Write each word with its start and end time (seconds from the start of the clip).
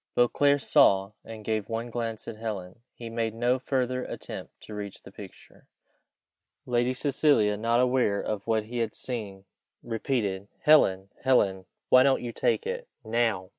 Beauclerc 0.15 0.59
saw, 0.61 1.11
and 1.23 1.45
gave 1.45 1.69
one 1.69 1.91
glance 1.91 2.27
at 2.27 2.35
Helen. 2.37 2.79
He 2.95 3.07
made 3.07 3.35
no 3.35 3.59
further 3.59 4.03
attempt 4.05 4.59
to 4.61 4.73
reach 4.73 5.03
the 5.03 5.11
picture. 5.11 5.67
Lady 6.65 6.95
Cecilia, 6.95 7.55
not 7.55 7.79
aware 7.79 8.19
of 8.19 8.47
what 8.47 8.63
he 8.63 8.79
had 8.79 8.95
seen, 8.95 9.45
repeated, 9.83 10.47
"Helen! 10.61 11.09
Helen! 11.21 11.67
why 11.89 12.01
don't 12.01 12.23
you 12.23 12.31
take 12.31 12.65
it? 12.65 12.87
now! 13.03 13.49